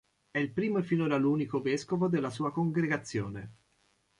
[0.31, 3.51] È il primo e finora l'unico vescovo della sua congregazione.